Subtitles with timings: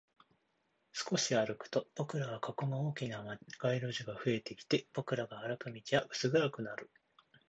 [0.93, 3.21] 少し歩くと、僕らを囲む大きな
[3.59, 6.89] 街路樹が増えてきて、僕らが歩く道は薄暗くなる